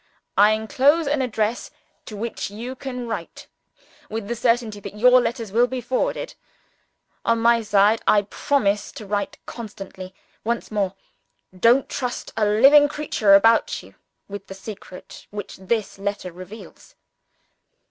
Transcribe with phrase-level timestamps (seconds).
[0.35, 1.69] I enclose an address
[2.07, 3.45] to which you can write,
[4.09, 6.33] with the certainty that your letters will be forwarded.
[7.23, 10.15] "On my side, I promise to write constantly.
[10.43, 10.95] Once more,
[11.55, 13.93] don't trust a living creature about you
[14.27, 16.95] with the secret which this letter reveals!